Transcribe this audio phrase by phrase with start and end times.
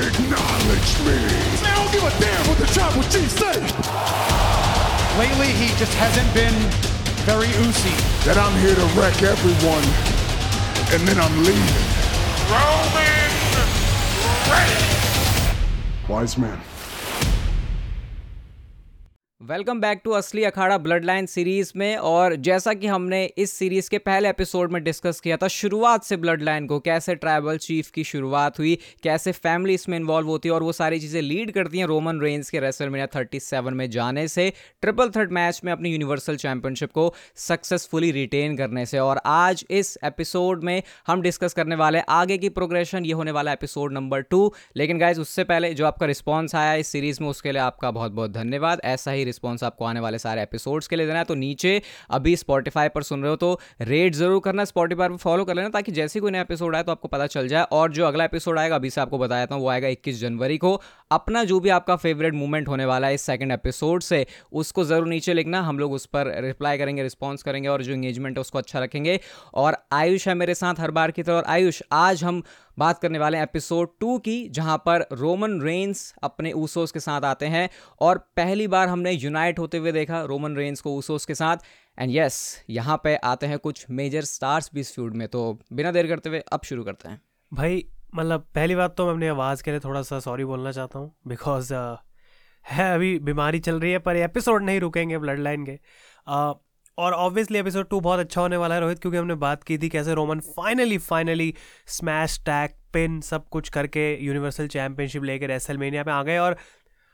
[0.00, 1.12] Acknowledge me.
[1.60, 3.60] I don't give a damn what the tribal chief say.
[5.18, 6.54] Lately, he just hasn't been
[7.28, 7.92] very oozy.
[8.24, 9.84] That I'm here to wreck everyone,
[10.94, 11.84] and then I'm leaving.
[12.48, 13.30] Roman
[14.48, 16.08] Reigns.
[16.08, 16.69] Wise man.
[19.40, 23.88] Welcome back to असली अखाड़ा blood line series में। और जैसा कि हमने इस series
[23.90, 27.90] के पहले एपिसोड में डिस्कस किया था, शुरुआत से ब्लड लाइन को, कैसे ट्राइबल चीफ
[27.90, 31.78] की शुरुआत हुई, कैसे फैमिली इसमें इन्वॉल्व होती है, और वो सारी चीज़ें लीड करती
[31.78, 34.48] हैं रोमन रेंज के रेसल मीडिया थर्टी सेवन में जाने से
[34.82, 39.96] ट्रिपल थर्ड मैच में अपनी यूनिवर्सल चैंपियनशिप को सक्सेसफुली रिटेन करने से। और आज इस
[40.04, 44.52] एपिसोड में हम डिस्कस करने वाले आगे की प्रोग्रेशन ये होने वाला एपिसोड नंबर टू
[44.76, 48.12] लेकिन गाइज़ उससे पहले जो आपका रिस्पॉन्स आया इस सीरीज़ में, उसके लिए आपका बहुत
[48.12, 51.34] बहुत धन्यवाद। ऐसा ही रिस्पॉन्स आपको आने वाले सारे एपिसोड्स के लिए देना है। तो
[51.36, 55.54] नीचे अभी स्पॉटीफाई पर सुन रहे हो तो रेट ज़रूर करना स्पॉटीफाई पर फॉलो कर
[55.54, 58.24] लेना ताकि जैसे कोई नया एपिसोड आए तो आपको पता चल जाए। और जो अगला
[58.24, 61.68] एपिसोड आएगा, अभी से आपको बताया था, वो आएगा इक्कीस जनवरी को। अपना जो भी
[61.70, 65.78] आपका फेवरेट मूवमेंट होने वाला है इस सेकंड एपिसोड से, उसको ज़रूर नीचे लिखना, हम
[65.78, 69.18] लोग उस पर रिप्लाई करेंगे रिस्पॉन्स करेंगे और जो इंगेजमेंट है उसको अच्छा रखेंगे।
[69.54, 72.42] और आयुष है मेरे साथ हर बार की तरह और आयुष, आज हम
[72.80, 77.24] बात करने वाले हैं एपिसोड टू की, जहाँ पर रोमन रेंस अपने ऊसोस के साथ
[77.24, 77.68] आते हैं
[78.00, 81.56] और पहली बार हमने यूनाइट होते हुए देखा रोमन रेंस को ऊसोस के साथ।
[81.98, 85.42] एंड यस यहाँ पे आते हैं कुछ मेजर स्टार्स भी इस फ्यूड में तो
[85.72, 87.20] बिना देर करते हुए अब शुरू करते हैं।
[87.52, 90.98] भाई मतलब पहली बात तो मैं अपनी आवाज़ के लिए थोड़ा सा सॉरी बोलना चाहता
[90.98, 91.74] हूँ बिकॉज़
[92.64, 95.78] है, अभी बीमारी चल रही है, पर एपिसोड नहीं रुकेंगे ब्लड लाइन के
[97.00, 99.88] और ऑब्वियसली एपिसोड टू बहुत अच्छा होने वाला है रोहित, क्योंकि हमने बात की थी
[99.88, 101.54] कैसे Roman finally finally
[101.88, 106.56] smash tag pin सब कुछ करके यूनिवर्सल चैंपियनशिप लेकर रेसल मेनिया पे आ गए और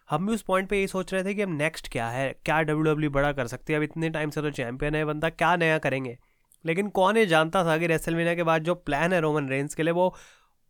[0.08, 2.60] हम भी उस पॉइंट पे यही सोच रहे थे कि अब नेक्स्ट क्या है, क्या
[2.62, 5.54] डब्ल्यू डब्ल्यू बड़ा कर सकती है। अब इतने टाइम से तो चैंपियन है बंदा, क्या
[5.56, 6.16] नया करेंगे?
[6.64, 9.82] लेकिन कौन ये जानता था कि रेसलमेनिया के बाद जो प्लान है रोमन रेंस के
[9.82, 10.14] लिए वो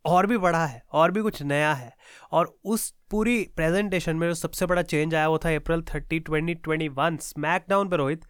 [0.05, 1.93] और भी बड़ा है, और भी कुछ नया है।
[2.31, 6.53] और उस पूरी प्रेजेंटेशन में जो सबसे बड़ा चेंज आया वो था April thirty twenty
[6.55, 8.25] twenty one SmackDown पर रोहित।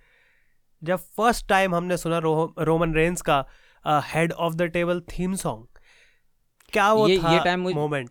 [0.83, 3.45] जब फ़र्स्ट टाइम हमने सुना रो, रोमन रेंस का
[3.87, 5.65] head of the table theme song
[6.73, 8.09] क्या वो ये, था ये टाइम मोमेंट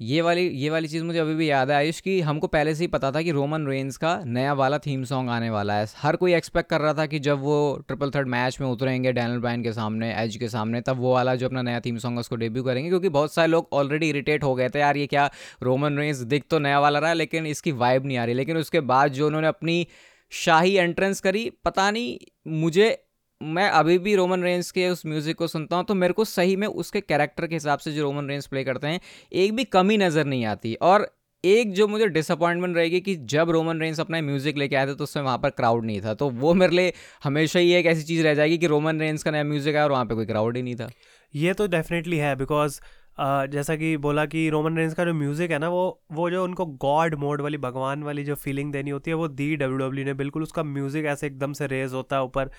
[0.00, 2.84] ये वाली ये वाली चीज़ मुझे अभी भी याद है आयुष कि हमको पहले से
[2.84, 6.16] ही पता था कि रोमन रेंस का नया वाला थीम सॉन्ग आने वाला है। हर
[6.16, 9.62] कोई एक्सपेक्ट कर रहा था कि जब वो ट्रिपल थर्ड मैच में उतरेंगे डैनल ब्राइन
[9.62, 12.36] के सामने एज के सामने तब वो वाला जो अपना नया थीम सॉन्ग है उसको
[12.36, 15.30] डेब्यू करेंगे क्योंकि बहुत सारे लोग ऑलरेडी इरिटेट हो गए थे यार ये क्या
[15.62, 18.80] रोमन रेंस दिख तो नया वाला रहा लेकिन इसकी वाइब नहीं आ रही। लेकिन उसके
[18.80, 19.86] बाद जो उन्होंने अपनी
[20.32, 22.18] शाही एंट्रेंस करी। पता नहीं,
[22.48, 22.96] मुझे,
[23.40, 26.56] मैं अभी भी रोमन रेंस के उस म्यूज़िक को सुनता हूँ तो मेरे को सही
[26.56, 29.00] में उसके कैरेक्टर के हिसाब से जो रोमन रेंस प्ले करते हैं,
[29.32, 31.10] एक भी कमी नज़र नहीं आती। और
[31.44, 35.04] एक जो मुझे डिसअपॉइंटमेंट रहेगी कि जब रोमन रेंस अपना म्यूज़िक लेके आए थे तो
[35.04, 36.92] उसमें वहाँ पर क्राउड नहीं था। तो वो मेरे लिए
[37.24, 39.92] हमेशा ही एक ऐसी चीज़ रह जाएगी कि रोमन रेंस का नया म्यूज़िक आया और
[39.92, 40.90] वहाँ पर कोई क्राउड ही नहीं था।
[41.34, 42.80] ये तो डेफिनेटली है बिकॉज़
[43.20, 45.82] जैसा कि बोला कि रोमन रेंस का जो म्यूज़िक है ना वो
[46.12, 49.54] वो जो उनको गॉड मोड वाली भगवान वाली जो फीलिंग देनी होती है वो दी
[49.56, 52.50] डब्ल्यू डब्ल्यू ने। बिल्कुल उसका म्यूज़िक ऐसे एकदम से रेज होता है ऊपर।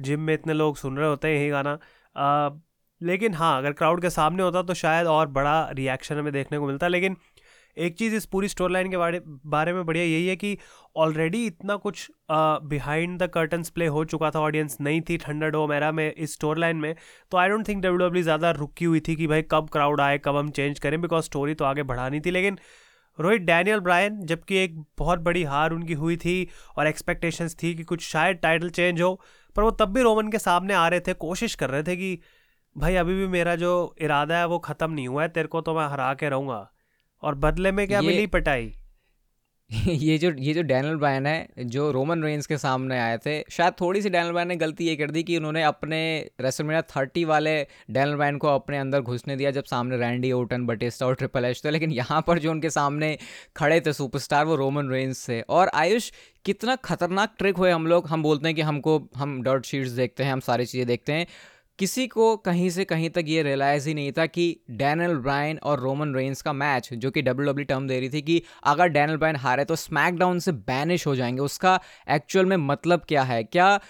[0.00, 1.78] जिम में इतने लोग सुन रहे होते हैं यही गाना।
[2.16, 2.50] आ,
[3.00, 6.66] लेकिन हाँ अगर क्राउड के सामने होता तो शायद और बड़ा रिएक्शन हमें देखने को
[6.66, 7.16] मिलता। लेकिन
[7.78, 10.56] एक चीज़ इस पूरी स्टोरी लाइन के बारे बारे में बढ़िया यही है कि
[10.96, 15.66] ऑलरेडी इतना कुछ बिहाइंड द कर्टन्स प्ले हो चुका था ऑडियंस नहीं थी थंडर डो
[15.66, 16.94] मेरा में, इस स्टोरी लाइन में
[17.32, 20.18] तो I don't think W W ज़्यादा रुकी हुई थी कि भाई कब क्राउड आए,
[20.18, 22.58] कब हम चेंज करें बिकॉज़ स्टोरी तो आगे बढ़ानी थी, लेकिन
[23.18, 27.84] रोहित डैनियल ब्रायन जबकि एक बहुत बड़ी हार उनकी हुई थी और एक्सपेक्टेशंस थी कि
[27.84, 29.14] कुछ शायद टाइटल चेंज हो,
[29.56, 32.18] पर वो तब भी रोमन के सामने आ रहे थे, कोशिश कर रहे थे कि,
[32.76, 35.74] भाई अभी भी मेरा जो इरादा है, वो ख़त्म नहीं हुआ है, तेरे को तो
[35.74, 36.60] मैं हरा के रहूँगा।
[37.22, 38.74] और बदले में क्या मिली पटाई?
[39.86, 43.74] ये जो ये जो डैनल ब्रायन है जो रोमन रेंस के सामने आए थे शायद
[43.80, 45.98] थोड़ी सी डैनल ब्रायन ने गलती ये कर दी कि उन्होंने अपने
[46.40, 47.52] रेसलमेनिया थर्टी वाले
[47.90, 51.62] डैनल ब्रायन को अपने अंदर घुसने दिया जब सामने रैंडी ओटन बटेस्टा और ट्रिपल एच
[51.64, 53.18] थे। लेकिन यहाँ पर जो उनके सामने
[53.56, 56.10] खड़े थे सुपरस्टार वो रोमन रेंस थे। और आयुष
[56.44, 60.24] कितना खतरनाक ट्रिक हुए हम लोग हम बोलते हैं कि हमको हम डॉट शीट्स देखते
[60.24, 61.26] हैं हम सारी चीज़ें देखते हैं।
[61.78, 65.80] किसी को कहीं से कहीं तक ये रियलाइज़ ही नहीं था कि डैनल ब्रायन और
[65.80, 69.16] रोमन रेंस का मैच जो कि डब्ल्यू डब्ल्यू टर्म दे रही थी कि अगर डैनल
[69.16, 71.80] ब्रायन हारे तो स्मैकडाउन से बैनिश हो जाएँगे। उसका
[72.10, 73.44] एक्चुअल में मतलब क्या है?
[73.44, 73.80] क्या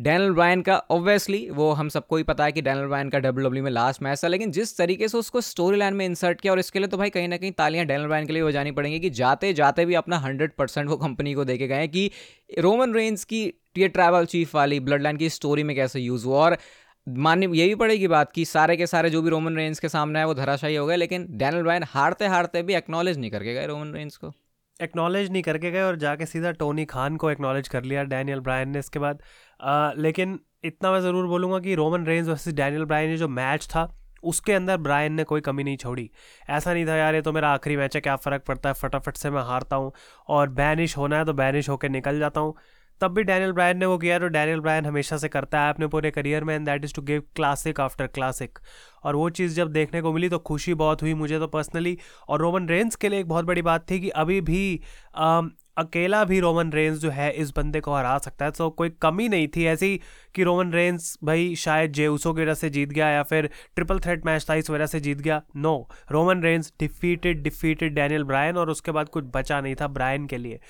[0.00, 3.48] डैनल ब्रायन का ऑब्वियसली वो हम सबको ही पता है कि डैनल ब्रायन का डब्ल्यू
[3.48, 6.52] डब्ल्यू में लास्ट मैच था, लेकिन जिस तरीके से उसको स्टोरी लाइन में इंसर्ट किया
[6.52, 8.70] और इसके लिए तो भाई कहीं ना कहीं तालियाँ डैनल ब्रायन के लिए हो जानी
[8.70, 12.10] पड़ेंगी कि जाते जाते भी अपना हंड्रेड परसेंट वो कंपनी को देके गए कि
[12.58, 16.44] रोमन रेंस की टी ट्रैवल चीफ वाली ब्लड लाइन की स्टोरी में कैसे यूज़ हुआ
[16.44, 16.58] और
[17.06, 20.18] माननी ये भी पड़ेगी बात कि सारे के सारे जो भी रोमन रेंज के सामने
[20.18, 23.66] है वो धराशाही हो गए लेकिन डैनल ब्रायन हारते हारते भी एक्नॉलेज नहीं करके गए
[23.66, 24.32] रोमन रेंज को।
[24.80, 28.68] एक्नॉलेज नहीं करके गए और जाके सीधा टोनी खान को एक्नॉलेज कर लिया डैनियल ब्रायन
[28.68, 29.22] ने इसके बाद।
[29.60, 33.66] आ, लेकिन इतना मैं ज़रूर बोलूँगा कि Roman Reigns versus Daniel Bryan ने जो मैच
[33.66, 33.92] था
[34.24, 36.10] उसके अंदर ब्रायन ने कोई कमी नहीं छोड़ी।
[36.50, 38.74] ऐसा नहीं था यार ये तो मेरा आखिरी मैच है क्या फ़र्क पड़ता है?
[38.74, 39.92] फटाफट से मैं हारता हूँ
[40.28, 42.54] और बैनिश होना है तो बैनिश होकर निकल जाता हूँ।
[43.00, 45.86] तब भी डैनियल ब्रायन ने वो किया तो डैनियल ब्रायन हमेशा से करता है। अपने
[45.86, 48.58] पूरे करियर में and that is to give classic after classic
[49.04, 51.96] और वो चीज़ जब देखने को मिली तो खुशी बहुत हुई मुझे तो पर्सनली
[52.28, 54.80] और रोमन रेंस के लिए एक बहुत बड़ी बात थी कि अभी भी
[55.14, 58.90] आम, अकेला भी रोमन रेंस जो है इस बंदे को हरा सकता है। तो कोई
[59.02, 60.00] कमी नहीं थी ऐसी
[60.34, 64.26] कि रोमन रेंस भाई शायद जेउसो की वजह से जीत गया या फिर ट्रिपल थ्रेट
[64.26, 65.76] मैच था इस वजह से जीत गया। No
[66.12, 70.38] Roman Reigns defeated defeated Daniel Bryan और उसके बाद कुछ बचा नहीं था ब्रायन के
[70.38, 70.60] लिए।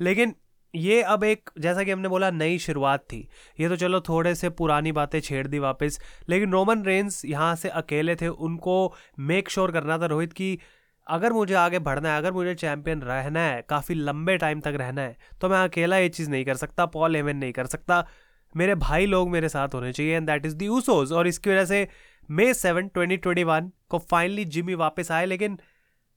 [0.00, 0.34] लेकिन
[0.74, 3.26] ये अब एक, जैसा कि हमने बोला, नई शुरुआत थी।
[3.60, 5.98] ये तो चलो थोड़े से पुरानी बातें छेड़ दी वापस,
[6.28, 10.58] लेकिन रोमन रेंस यहाँ से अकेले थे। उनको मेक श्योर करना था रोहित की
[11.06, 15.02] अगर मुझे आगे बढ़ना है, अगर मुझे चैंपियन रहना है, काफ़ी लंबे टाइम तक रहना
[15.02, 18.04] है तो मैं अकेला ये चीज़ नहीं कर सकता पॉल एवन नहीं कर सकता।
[18.54, 21.64] मेरे भाई लोग मेरे साथ होने चाहिए and that is the Usos और इसकी वजह
[21.64, 21.86] से
[22.28, 25.58] May seven twenty twenty one को फाइनली जिमी वापस आए, लेकिन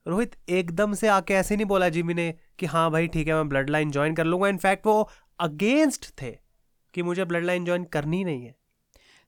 [0.08, 3.50] रोहित एकदम से आके ऐसे नहीं बोला जिमी ने कि हाँ भाई ठीक है, मैं
[3.50, 5.10] ब्लड लाइन ज्वाइन कर लूँगा। इनफैक्ट वो
[5.40, 6.38] अगेंस्ट थे
[6.94, 8.56] कि मुझे ब्लड लाइन ज्वाइन करनी नहीं है।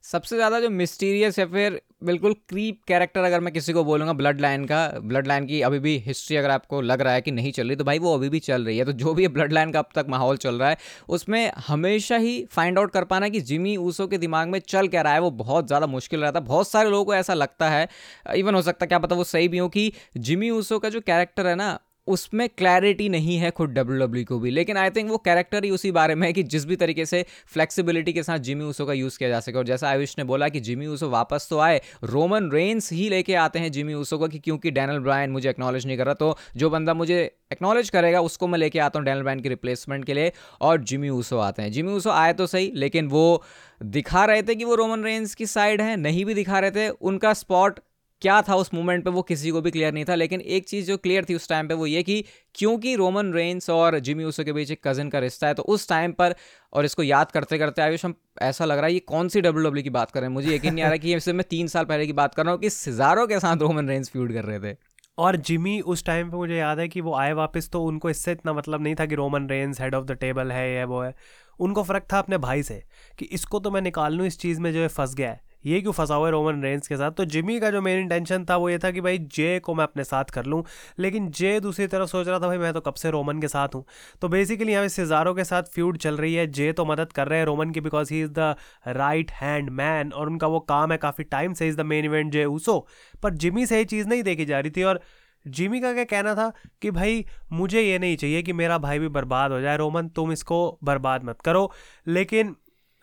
[0.03, 4.39] सबसे ज़्यादा जो मिस्टीरियस या फिर बिल्कुल क्रीप कैरेक्टर अगर मैं किसी को बोलूँगा ब्लड
[4.41, 7.51] लाइन का ब्लड लाइन की अभी भी हिस्ट्री अगर आपको लग रहा है कि नहीं
[7.51, 9.71] चल रही तो भाई वो अभी भी चल रही है। तो जो भी ब्लड लाइन
[9.71, 10.77] का अब तक माहौल चल रहा है,
[11.09, 15.01] उसमें हमेशा ही फाइंड आउट कर पाना कि जिमी ऊसो के दिमाग में चल क्या
[15.01, 17.87] रहा है। वो बहुत ज़्यादा मुश्किल रहता है। बहुत सारे लोगों को ऐसा लगता है
[18.35, 21.01] इवन हो सकता है, क्या पता वो सही भी हो कि जिमी ऊसो का जो
[21.01, 21.77] कैरेक्टर है ना
[22.09, 25.69] उसमें क्लैरिटी नहीं है खुद डब्ल्यू डब्ल्यू को भी। लेकिन आई थिंक वो कैरेक्टर ही
[25.71, 28.93] उसी बारे में है कि जिस भी तरीके से फ्लेक्सिबिलिटी के साथ जिमी ऊसो का
[28.93, 31.81] यूज़ किया जा सके। और जैसा आयुष ने बोला कि जिमी ऊसो वापस तो आए
[32.05, 35.85] रोमन रेंस ही लेके आते हैं जिमी ऊसो को कि क्योंकि डैनल ब्रायन मुझे एक्नॉलेज
[35.87, 37.19] नहीं कर रहा तो जो बंदा मुझे
[37.51, 41.09] एक्नॉलेज करेगा, उसको मैं लेके आता हूँ डैनल ब्रायन की रिप्लेसमेंट के लिए और जिमी
[41.09, 43.43] ऊसो आते हैं। जिमी ऊसो आए तो सही, लेकिन वो
[43.81, 46.89] दिखा रहे थे कि वो रोमन रेंस की साइड है, नहीं भी दिखा रहे थे,
[46.89, 47.79] उनका स्पॉट
[48.21, 50.87] क्या था उस मोमेंट पे वो किसी को भी क्लियर नहीं था, लेकिन एक चीज़
[50.87, 52.23] जो क्लियर थी उस टाइम पे वो ये कि
[52.55, 55.87] क्योंकि रोमन रेंस और जिमी ऊसो के बीच एक कज़न का रिश्ता है तो उस
[55.89, 56.35] टाइम पर
[56.73, 59.67] और इसको याद करते करते आयुष, हम ऐसा लग रहा है ये कौन सी डब्ल्यू
[59.67, 60.33] डब्ल्यू की बात कर रहे हैं?
[60.33, 62.53] मुझे यकीन नहीं आ रहा कि ये मैं तीन साल पहले की बात कर रहा
[62.53, 64.77] हूँ कि सिजारो के साथ रोमन रेंस फ्यूड कर रहे थे।
[65.17, 68.31] और जिमी उस टाइम पे मुझे याद है कि वो आए वापस तो उनको इससे
[68.31, 71.13] इतना मतलब नहीं था कि Roman Reigns head of the table है, या वो है।
[71.59, 72.81] उनको फ़र्क था अपने भाई से
[73.19, 75.79] कि इसको तो मैं निकाल लूँ, इस चीज़ में जो है फंस गया है। ये
[75.81, 77.11] क्यों फंसा हुआ है रोमन रेंस के साथ?
[77.11, 79.83] तो जिमी का जो मेन इंटेंशन था वो ये था कि भाई जे को मैं
[79.83, 80.63] अपने साथ कर लूँ।
[80.99, 83.75] लेकिन जे दूसरी तरफ़ सोच रहा था, भाई मैं तो कब से रोमन के साथ
[83.75, 83.83] हूँ?
[84.21, 87.27] तो बेसिकली यहाँ पे सिजारो के साथ फ्यूड चल रही है। जे तो मदद कर
[87.27, 88.55] रहे हैं रोमन की because he is the
[88.87, 92.31] right hand man और उनका वो काम है काफ़ी टाइम से। Is the main event
[92.31, 92.85] Jey Uso
[93.23, 95.01] पर जिमी से ये चीज़ नहीं देखी जा रही थी और
[95.45, 96.51] जिमी का क्या कहना था
[96.81, 100.31] कि भाई मुझे ये नहीं चाहिए कि मेरा भाई भी बर्बाद हो जाए। रोमन तुम
[100.31, 101.71] इसको बर्बाद मत करो।
[102.07, 102.55] लेकिन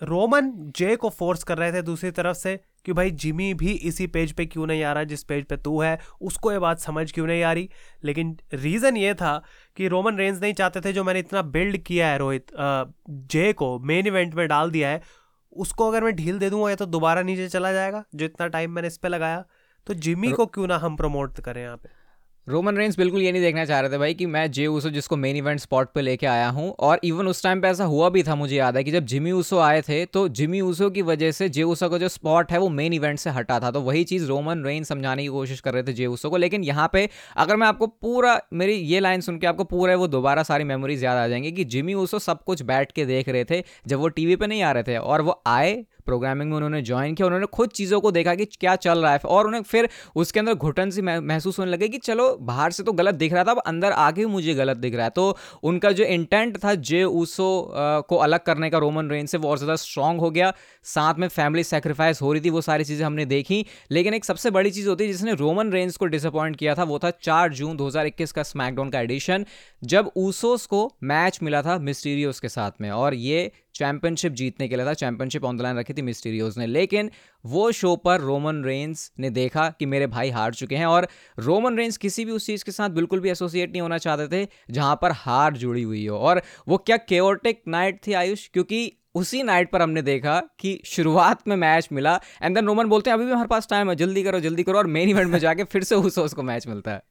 [0.02, 4.06] रोमन जे को फोर्स कर रहे थे दूसरी तरफ़ से कि भाई जिमी भी इसी
[4.06, 7.10] पेज पे क्यों नहीं आ रहा जिस पेज पे तू है उसको ये बात समझ
[7.12, 7.69] क्यों नहीं आ रही?
[8.04, 9.43] लेकिन रीज़न ये था
[9.76, 12.52] कि रोमन रेंज नहीं चाहते थे जो मैंने इतना बिल्ड किया है रोहित
[13.10, 15.02] जे को मेन इवेंट में डाल दिया है
[15.52, 18.70] उसको अगर मैं ढील दे दूँगा या तो दोबारा नीचे चला जाएगा जो इतना टाइम
[18.70, 19.44] मैंने इस पर लगाया।
[19.87, 21.88] तो जिमी को क्यों ना हम प्रमोट करें यहाँ पे?
[22.46, 25.16] रोमन रेंस बिल्कुल ये नहीं देखना चाह रहे थे भाई कि मैं जे ऊसो जिसको
[25.16, 28.22] मेन इवेंट स्पॉट पे लेके आया हूँ, और इवन उस टाइम पे ऐसा हुआ भी
[28.22, 31.32] था, मुझे याद है कि जब जिमी ऊसो आए थे तो जिमी ऊसो की वजह
[31.32, 34.04] से जे ऊसो का जो स्पॉट है वो मेन इवेंट से हटा था। तो वही
[34.04, 37.08] चीज़ रोमन रेन समझाने की कोशिश कर रहे थे जे ऊसो को। लेकिन यहाँ पे
[37.37, 41.04] अगर मैं आपको पूरा, मेरी ये लाइन सुन के आपको पूरा वो दोबारा सारी मेमोरीज
[41.04, 44.09] याद आ जाएँगी कि जिमी ऊसो सब कुछ बैठ के देख रहे थे, जब वो
[44.11, 47.46] टीवी पे नहीं आ रहे थे, और वो आए प्रोग्रामिंग में उन्होंने ज्वाइन किया, उन्होंने
[47.52, 50.90] खुद चीज़ों को देखा कि क्या चल रहा है। और उन्हें फिर उसके अंदर घुटन
[50.90, 53.92] सी महसूस होने लगे कि चलो, बाहर से तो गलत दिख रहा था, अब अंदर
[53.92, 57.48] आगे मुझे गलत दिख रहा है। तो उनका जो इंटेंट था, जे ऊसो
[58.08, 60.52] को अलग करने का रोमन रेंज से वो और ज़्यादा स्ट्रांग हो गया।
[60.86, 64.50] साथ में फैमिली सेक्रीफाइस हो रही थी, वो सारी चीज़ें हमने देखी। लेकिन एक सबसे
[64.50, 67.76] बड़ी चीज़ होती है, जिसने रोमन रेंज को डिसअपॉइंट किया था, वो था चार जून
[67.76, 69.44] 2021 का स्मैकडाउन का एडिशन
[69.84, 74.76] जब ऊसोस को मैच मिला था मिस्टीरियोस के साथ में। और ये चैंपियनशिप जीतने के
[74.76, 77.11] लिए था, चैंपियनशिप ऑन द लाइन रखी थी मिस्टीरियोज ने। लेकिन
[77.47, 81.76] वो शो पर रोमन रेंस ने देखा कि मेरे भाई हार चुके हैं और रोमन
[81.76, 84.99] रेंस किसी भी उस चीज़ के साथ बिल्कुल भी एसोसिएट नहीं होना चाहते थे जहाँ
[85.02, 88.49] पर हार जुड़ी हुई हो। और वो क्या केओटिक नाइट थी आयुष?
[88.49, 93.11] क्योंकि उसी नाइट पर हमने देखा कि शुरुआत में मैच मिला एंड देन रोमन बोलते
[93.11, 95.38] हैं, अभी भी हमारे पास टाइम है, जल्दी करो जल्दी करो। और मेन इवेंट में
[95.38, 97.02] जाके फिर से उस उसको मैच मिलता है।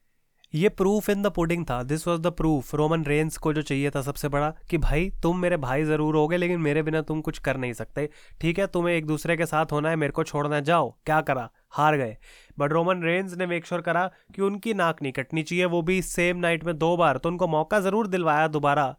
[0.55, 1.81] ये प्रूफ इन द पुडिंग था.
[1.83, 5.39] This was the proof Roman Reigns को जो चाहिए था सबसे बड़ा कि भाई, तुम
[5.39, 8.07] मेरे भाई ज़रूर होगे, लेकिन मेरे बिना तुम कुछ कर नहीं सकते।
[8.41, 11.19] ठीक है, तुम्हें एक दूसरे के साथ होना है, मेरे को छोड़ना है, जाओ। क्या
[11.21, 11.49] करा?
[11.69, 12.15] हार गए।
[12.59, 16.01] बट रोमन रेंस ने मेक श्योर करा कि उनकी नाक नहीं कटनी चाहिए। वो भी
[16.01, 18.95] सेम नाइट में दो बार तो उनको मौका ज़रूर दिलवाया दोबारा।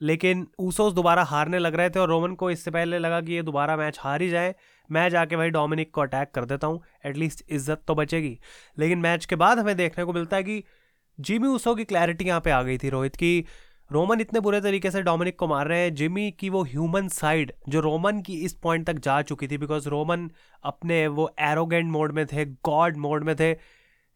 [0.00, 3.42] लेकिन ऊसोस दोबारा हारने लग रहे थे और रोमन को इससे पहले लगा कि ये
[3.42, 4.54] दोबारा मैच हार ही जाए।
[4.90, 8.38] मैं जाके भाई डोमिनिक को अटैक कर देता हूँ। एटलीस्ट इज़्ज़त तो बचेगी।
[8.78, 10.62] लेकिन मैच के बाद हमें देखने को मिलता है कि
[11.18, 13.44] जिमी ऊसो की क्लैरिटी यहाँ पे आ गई थी, रोहित की।
[13.90, 17.52] रोमन इतने बुरे तरीके से डोमिनिक को मार रहे हैं जिमी की वो ह्यूमन साइड
[17.68, 20.28] जो रोमन की इस पॉइंट तक जा चुकी थी बिकॉज़ रोमन
[20.64, 23.54] अपने वो एरोगेंट मोड में थे गॉड मोड में थे।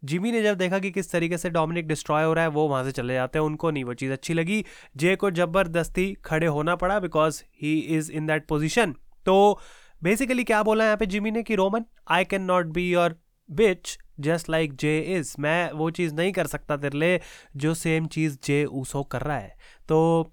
[0.02, 2.84] जिमी ने जब देखा कि किस तरीके से डोमिनिक डिस्ट्रॉय हो रहा है, वो वहाँ
[2.84, 4.64] से चले जाते हैं, उनको नहीं वो चीज़ अच्छी लगी।
[4.96, 8.94] जे को ज़बरदस्ती खड़े होना पड़ा because he is in that position
[9.26, 9.58] तो
[10.02, 13.98] बेसिकली क्या बोला यहाँ पे जिमी ने कि Roman I can not be your bitch
[14.20, 17.20] just like Jey is मैं वो चीज़ नहीं कर सकता तेरे लिए
[17.56, 19.56] जो सेम चीज़ जे ऊसो कर रहा है।
[19.88, 20.32] तो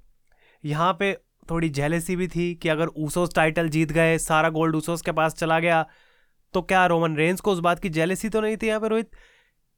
[0.63, 1.13] यहाँ पे
[1.50, 5.36] थोड़ी जेलेसी भी थी कि अगर ऊसोस टाइटल जीत गए, सारा गोल्ड ऊसोस के पास
[5.36, 5.86] चला गया
[6.54, 9.10] तो क्या रोमन रेंज को उस बात की जेलेसी तो नहीं थी यहाँ पे रोहित?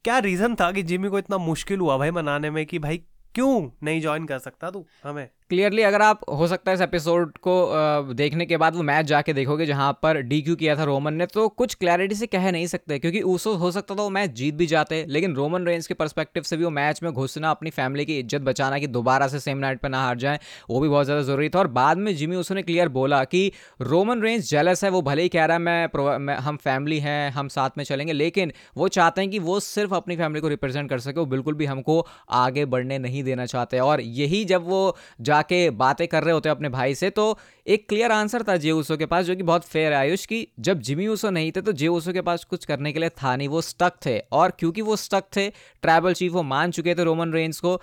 [0.06, 2.98] क्या रीज़न था कि जिमी को इतना मुश्किल हुआ भाई मनाने में कि भाई
[3.36, 5.28] क्यों नहीं ज्वाइन कर सकता तू हमें?
[5.50, 9.34] क्लियरली अगर आप हो सकता है इस एपिसोड को देखने के बाद वो मैच जाके
[9.34, 12.66] देखोगे जहाँ पर डी क्यू किया था रोमन ने तो कुछ क्लैरिटी से कह नहीं
[12.68, 15.94] सकते क्योंकि उसो हो सकता था वो मैच जीत भी जाते लेकिन रोमन रेंज के
[15.94, 19.40] परस्पेक्टिव से भी वो मैच में घुसना अपनी फैमिली की इज़्ज़त बचाना कि दोबारा से
[19.40, 20.40] सेम नाइट पर ना हार जाए
[20.70, 23.52] वो भी बहुत ज़्यादा ज़रूरी था। और बाद में जिमी उसने क्लियर बोला कि
[23.82, 27.32] रोमन रेंज जेलस है वो भले ही कह रहा है मैं, मैं हम फैमिली हैं
[27.32, 30.90] हम साथ में चलेंगे लेकिन वो चाहते हैं कि वो सिर्फ़ अपनी फैमिली को रिप्रेजेंट
[30.90, 32.06] कर सके वो बिल्कुल भी हमको
[32.44, 34.96] आगे बढ़ने नहीं देना चाहते। और यही जब वो
[35.38, 39.06] जाके बातें कर रहे होते अपने भाई से तो एक क्लियर आंसर था जे के
[39.06, 41.88] पास, जो कि बहुत फेयर है आयुष की। जब जिमी ऊसो नहीं थे तो जे
[42.14, 45.24] के पास कुछ करने के लिए था नहीं, वो स्टक थे। और क्योंकि वो स्टक
[45.36, 45.48] थे
[45.82, 47.80] ट्राइबल चीफ वो मान चुके थे रोमन रेंज को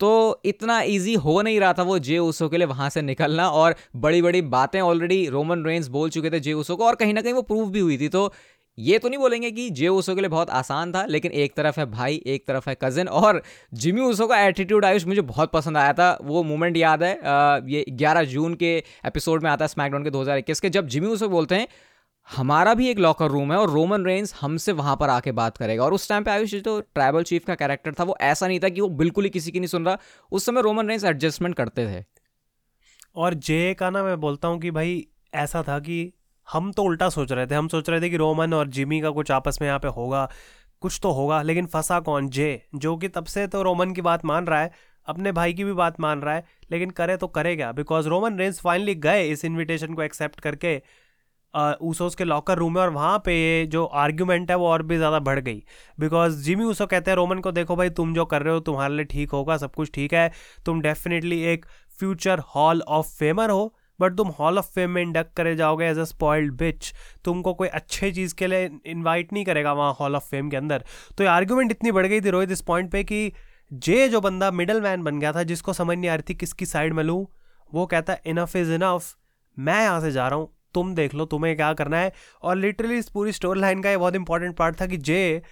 [0.00, 0.10] तो
[0.44, 3.74] इतना इजी हो नहीं रहा था वो जे ऊसो के लिए वहाँ से निकलना। और
[3.96, 7.20] बड़ी बड़ी बातें ऑलरेडी रोमन रेंज बोल चुके थे जे ऊसो को, और कहीं ना
[7.20, 8.32] कहीं वो प्रूव भी हुई थी। तो
[8.78, 11.80] ये तो नहीं बोलेंगे कि जे ऊसो के लिए बहुत आसान था, लेकिन एक तरफ़
[11.80, 13.42] है भाई, एक तरफ़ है कजिन और
[13.74, 17.12] जिमी ऊसो का एटीट्यूड आयुष मुझे बहुत पसंद आया था। वो मोमेंट याद है
[17.68, 21.28] ये 11 जून के एपिसोड में आता है स्मैकडाउन के 2021 के, जब जिमी ऊसो
[21.28, 21.68] बोलते हैं,
[22.28, 25.84] हमारा भी एक लॉकर रूम है और रोमन रेंज हमसे वहाँ पर आके बात करेगा।
[25.84, 28.68] और उस टाइम पे आयुष जो ट्राइबल चीफ का कैरेक्टर था, वो ऐसा नहीं था
[28.68, 29.98] कि वो बिल्कुल ही किसी की नहीं सुन रहा।
[30.32, 32.04] उस समय रोमन रेंज एडजस्टमेंट करते थे।
[33.16, 36.12] और जे का ना मैं बोलता हूँ कि भाई ऐसा था कि
[36.48, 39.10] हम तो उल्टा सोच रहे थे। हम सोच रहे थे कि रोमन और जिमी का
[39.12, 40.28] कुछ आपस में यहाँ पे होगा,
[40.82, 42.28] कुछ तो होगा, लेकिन फंसा कौन?
[42.28, 44.70] जे, जो कि तब से तो रोमन की बात मान रहा है,
[45.08, 48.60] अपने भाई की भी बात मान रहा है, लेकिन करे तो करेगा बिकॉज़ रोमन रेंस
[48.60, 50.80] फाइनली गए इस इनविटेशन को एक्सेप्ट करके
[51.82, 54.96] ऊसोस के लॉकर रूम में, और वहाँ पे ये जो आर्ग्यूमेंट है वो और भी
[54.96, 55.62] ज़्यादा बढ़ गई।
[55.98, 58.94] बिकॉज़ जिमी ऊसो कहते हैं, रोमन को देखो भाई, तुम जो कर रहे हो, तुम्हारे
[58.94, 60.30] लिए ठीक होगा, सब कुछ ठीक है।
[60.66, 61.66] तुम डेफिनेटली एक
[61.98, 65.98] फ्यूचर हॉल ऑफ़ फेमर हो बट तुम हॉल ऑफ़ फेम में इंडक्ट करे जाओगे एज
[65.98, 66.92] अ स्पॉइल्ड बिच
[67.24, 70.84] तुमको कोई अच्छे चीज़ के लिए इन्वाइट नहीं करेगा वहाँ हॉल ऑफ़ फेम के अंदर.
[71.18, 73.32] तो ये आर्ग्यूमेंट इतनी बढ़ गई थी रोहित इस पॉइंट पे कि
[73.72, 76.66] जे जो बंदा मिडल मैन बन गया था, जिसको समझ नहीं आ रही थी किसकी
[76.66, 77.26] साइड में लूँ,
[77.72, 79.14] वो कहता है इनफ इज़ इनफ
[79.56, 82.12] मैं यहाँ से जा रहा हूँ, तुम देख लो, तुम्हें क्या करना है?
[82.42, 85.42] और लिटरली इस पूरी स्टोरी लाइन का ये बहुत इंपॉर्टेंट पार्ट था कि जे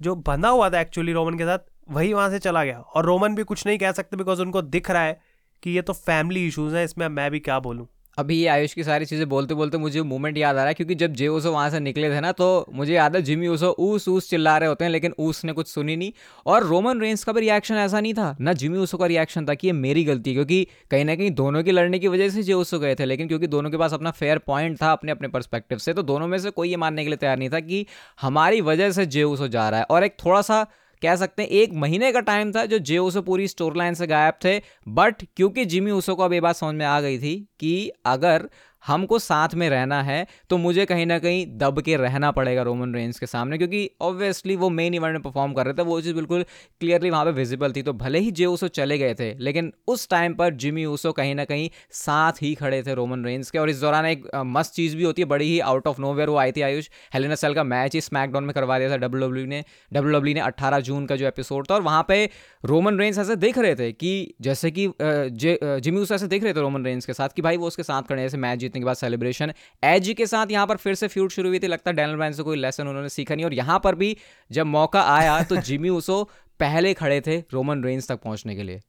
[0.00, 1.58] जो बंधा हुआ था एक्चुअली रोमन के साथ,
[1.90, 4.90] वही वहाँ से चला गया। और रोमन भी कुछ नहीं कह सकते बिकॉज़ उनको दिख
[4.90, 5.20] रहा है
[5.62, 7.86] कि ये तो फैमिली इशूज़ हैं, इसमें मैं भी क्या बोलूँ।
[8.18, 11.12] अभी आयुष की सारी चीज़ें बोलते बोलते मुझे मोमेंट याद आ रहा है, क्योंकि जब
[11.14, 14.28] जे ओसो वहाँ से निकले थे ना तो मुझे याद है, जिमी ओसो ऊस ऊस
[14.30, 16.12] चिल्ला रहे होते हैं, लेकिन ऊस ने कुछ सुनी नहीं।
[16.46, 19.54] और रोमन रेंस का भी रिएक्शन ऐसा नहीं था, ना जिमी ओसो का रिएक्शन था
[19.54, 22.42] कि ये मेरी गलती है, क्योंकि कहीं ना कहीं दोनों की लड़ने की वजह से
[22.42, 25.28] जे ओसो गए थे, लेकिन क्योंकि दोनों के पास अपना फेयर पॉइंट था अपने अपने
[25.28, 27.86] परस्पेक्टिव से तो दोनों में से कोई ये मानने के लिए तैयार नहीं था कि
[28.20, 30.66] हमारी वजह से जे ओसो जा रहा है। और एक थोड़ा सा
[31.02, 34.06] कह सकते हैं, एक महीने का टाइम था जो जे ओसो पूरी स्टोर लाइन से
[34.06, 37.36] गायब थे बट क्योंकि जिमी ओसो को अब ये बात समझ में आ गई थी
[37.60, 38.48] कि अगर
[38.86, 42.94] हमको साथ में रहना है तो मुझे कहीं ना कहीं दब के रहना पड़ेगा रोमन
[42.94, 46.14] रेंज के सामने, क्योंकि ऑब्वियसली वो मेन इवेंट में परफॉर्म कर रहे थे, वो चीज़
[46.14, 46.44] बिल्कुल
[46.80, 50.08] क्लियरली वहाँ पे विजिबल थी तो भले ही जे ऊसो चले गए थे, लेकिन उस
[50.08, 53.70] टाइम पर जिमी ऊसो कहीं ना कहीं साथ ही खड़े थे रोमन रेंज के, और
[53.70, 56.52] इस दौरान एक मस्त चीज़ भी होती है, बड़ी ही आउट ऑफ़ नोवेयर वो आई
[56.52, 59.64] थी आयुष हेलेना सेल का मैच ही स्मैकडाउन में करवा दिया था डब्ल्यू डब्ल्यू ने
[59.92, 62.24] डब्ल्यू डब्ल्यू ने अट्ठारह जून का जो एपिसोड था, और वहाँ पे
[62.64, 66.60] रोमन रेंज ऐसे देख रहे थे कि जैसे कि जिमी ऊसो ऐसे देख रहे थे
[66.60, 68.96] रोमन रेंज के साथ कि भाई वो उसके साथ खड़े ऐसे मैच जीतने के बाद
[68.96, 69.52] सेलिब्रेशन
[69.82, 72.32] एज के साथ यहाँ पर फिर से फ्यूड शुरू हुई थी। लगता है डैनल मैन
[72.32, 74.16] से कोई लेसन उन्होंने सीखा नहीं। और यहाँ पर भी
[74.50, 76.22] जब मौका आया तो जिमी उसो
[76.60, 78.80] पहले खड़े थे रोमन रेंज तक पहुँचने के लिए।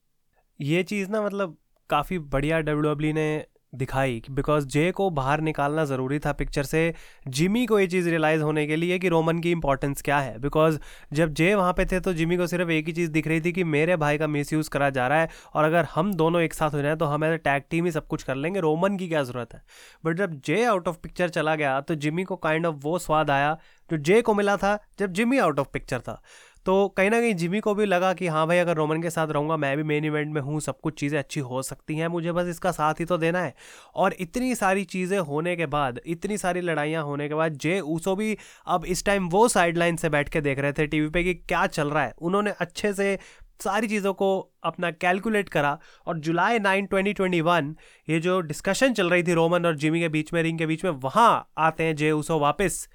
[0.59, 1.57] ये चीज़ ना मतलब
[1.89, 3.45] काफ़ी बढ़िया डब्ल्यू ने
[3.77, 6.93] दिखाई बिकॉज़ जे को बाहर निकालना ज़रूरी था पिक्चर से।
[7.27, 10.79] जिमी को ये चीज़ रियलाइज़ होने के लिए कि रोमन की इंपॉर्टेंस क्या है। बिकॉज़
[11.13, 13.51] जब जे वहाँ पे थे तो जिमी को सिर्फ़ एक ही चीज़ दिख रही थी
[13.51, 16.53] कि मेरे भाई का मिस यूज़ करा जा रहा है और अगर हम दोनों एक
[16.53, 19.07] साथ हो जाए तो हम ऐसे टैग टीम ही सब कुछ कर लेंगे। रोमन की
[19.07, 19.61] क्या ज़रूरत है?
[20.05, 22.85] बट जब जे आउट ऑफ़ पिक्चर चला गया तो जिमी को काइंड kind ऑफ़ of
[22.85, 23.57] वो स्वाद आया
[23.89, 26.21] जो जे को मिला था जब जिमी आउट ऑफ़ पिक्चर था।
[26.67, 29.27] तो कहीं ना कहीं जिमी को भी लगा कि हाँ भाई, अगर रोमन के साथ
[29.27, 32.31] रहूँगा, मैं भी मेन इवेंट में हूँ, सब कुछ चीज़ें अच्छी हो सकती हैं, मुझे
[32.31, 33.53] बस इसका साथ ही तो देना है।
[33.95, 38.15] और इतनी सारी चीज़ें होने के बाद, इतनी सारी लड़ाइयाँ होने के बाद, जे ऊसो
[38.15, 41.23] भी अब इस टाइम वो साइड लाइन से बैठ के देख रहे थे टीवी पे
[41.23, 43.17] कि क्या चल रहा है। उन्होंने अच्छे से
[43.63, 44.29] सारी चीज़ों को
[44.63, 47.75] अपना कैलकुलेट करा और July nine twenty twenty one
[48.07, 50.85] ये जो डिस्कशन चल रही थी रोमन और जिमी के बीच में रिंग के बीच
[50.85, 52.87] में, वहाँ आते हैं जे उसो वापस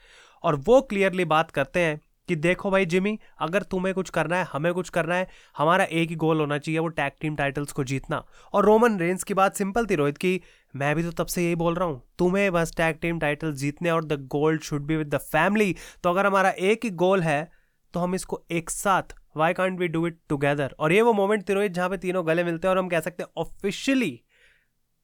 [0.45, 4.47] और वो क्लियरली बात करते हैं। कि देखो भाई जिमी, अगर तुम्हें कुछ करना है,
[4.53, 7.85] हमें कुछ करना है, हमारा एक ही गोल होना चाहिए वो टैग टीम टाइटल्स को
[7.85, 8.25] जीतना।
[8.55, 10.41] और रोमन रेंस की बात सिंपल थी, रोहित की,
[10.75, 13.91] मैं भी तो तब से यही बोल रहा हूँ, तुम्हें बस टैग टीम टाइटल जीतने
[13.91, 15.75] और the gold should be with the family
[16.05, 17.51] तो अगर हमारा एक ही गोल है
[17.95, 21.49] तो हम इसको एक साथ why can't we do it together और ये वो मोमेंट
[21.49, 24.21] थी रोहित, जहाँ पे तीनों गले मिलते हैं और हम कह सकते हैं officially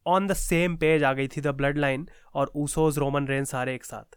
[0.07, 3.75] on the same page आ गई थी द ब्लड लाइन और ऊसोज रोमन रेन सारे
[3.75, 4.17] एक साथ।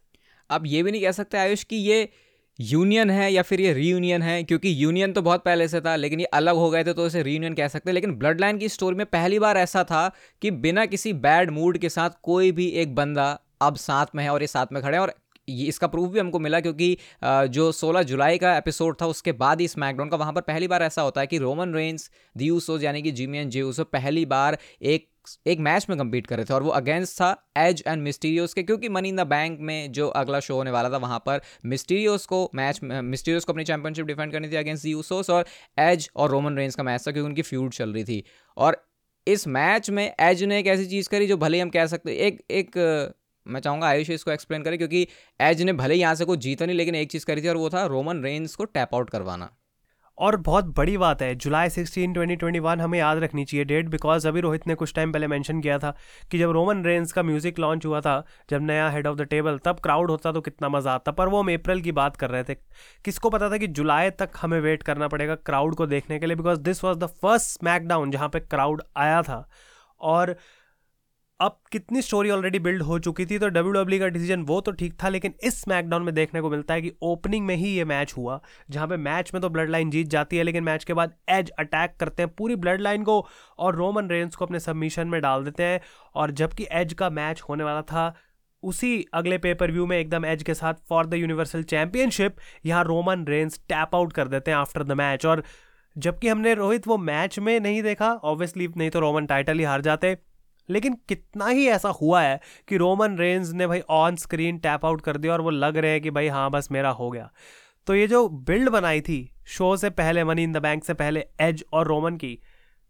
[0.49, 2.09] अब ये भी नहीं कह सकते आयुष कि ये
[2.59, 4.43] यूनियन है या फिर ये रीयूनियन है?
[4.43, 7.23] क्योंकि यूनियन तो बहुत पहले से था, लेकिन ये अलग हो गए थे तो इसे
[7.23, 10.07] रीयूनियन कह सकते हैं। लेकिन ब्लड लाइन की स्टोरी में पहली बार ऐसा था
[10.41, 14.29] कि बिना किसी बैड मूड के साथ कोई भी एक बंदा अब साथ में है
[14.29, 15.13] और ये साथ में खड़े हैं। और
[15.47, 19.61] ये इसका प्रूफ भी हमको मिला क्योंकि जो 16 जुलाई का एपिसोड था, उसके बाद
[19.61, 22.49] ही स्मैकडाउन का वहाँ पर पहली बार ऐसा होता है कि रोमन रेंस दी
[22.81, 25.07] यानी कि जिमी एंड जे पहली बार एक
[25.47, 28.63] एक मैच में कम्पीट कर रहे थे और वो अगेंस्ट था एज एंड मिस्टीरियोस के,
[28.63, 32.25] क्योंकि मनी इन द बैंक में जो अगला शो होने वाला था, वहाँ पर मिस्टीरियोस
[32.25, 35.45] को मैच मिस्टीरियोस को अपनी चैंपियनशिप डिफेंड करनी थी अगेंस्ट यूसोस और
[35.79, 38.23] एज और रोमन रेंस का मैच था, क्योंकि उनकी फ्यूड चल रही थी।
[38.57, 38.83] और
[39.27, 42.15] इस मैच में एज ने एक ऐसी चीज़ करी जो भले ही हम कह सकते
[42.17, 42.77] एक एक,
[43.45, 45.07] मैं चाहूँगा आयुष इसको एक्सप्लेन करें, क्योंकि
[45.39, 47.69] एज ने भले यहाँ से कोई जीता नहीं, लेकिन एक चीज़ करी थी और वो
[47.69, 49.49] था रोमन रेंज को टैप आउट करवाना।
[50.21, 54.41] और बहुत बड़ी बात है, जुलाई 16 2021 हमें याद रखनी चाहिए डेट बिकॉज़ अभी
[54.41, 55.93] रोहित ने कुछ टाइम पहले मेंशन किया था
[56.31, 59.57] कि जब रोमन रेंस का म्यूज़िक लॉन्च हुआ था, जब नया हेड ऑफ़ द टेबल
[59.65, 62.43] तब क्राउड होता तो कितना मज़ा आता, पर वो हम अप्रैल की बात कर रहे
[62.43, 62.55] थे।
[63.05, 66.35] किसको पता था कि जुलाई तक हमें वेट करना पड़ेगा क्राउड को देखने के लिए
[66.35, 69.47] because this was the first SmackDown जहाँ पे क्राउड आया था।
[70.01, 70.35] और
[71.41, 74.71] अब कितनी स्टोरी ऑलरेडी बिल्ड हो चुकी थी तो डब्ल्यू डब्ल्यू का डिसीज़न वो तो
[74.71, 77.85] ठीक था, लेकिन इस स्मैकडाउन में देखने को मिलता है कि ओपनिंग में ही ये
[77.85, 80.93] मैच हुआ, जहाँ पे मैच में तो ब्लड लाइन जीत जाती है, लेकिन मैच के
[80.93, 83.25] बाद एज अटैक करते हैं, पूरी ब्लड लाइन को
[83.59, 85.81] और रोमन रेंस को अपने सबमिशन में डाल देते हैं,
[86.15, 88.13] और जबकि एज का मैच होने वाला था,
[88.63, 93.25] उसी अगले पेपर व्यू में एकदम एज के साथ फॉर द यूनिवर्सल चैंपियनशिप यहाँ रोमन
[93.27, 95.43] रेंस टैप आउट कर देते हैं आफ्टर द मैच और
[95.95, 99.81] जबकि हमने रोहित वो मैच में नहीं देखा ऑब्वियसली नहीं तो रोमन टाइटल ही हार
[99.81, 100.17] जाते।
[100.71, 105.01] लेकिन कितना ही ऐसा हुआ है कि रोमन रेंज ने भाई ऑन स्क्रीन टैप आउट
[105.01, 107.29] कर दिया और वो लग रहे हैं कि भाई हाँ बस मेरा हो गया।
[107.87, 111.25] तो ये जो बिल्ड बनाई थी शो से पहले मनी इन द बैंक से पहले
[111.41, 112.37] एज और रोमन की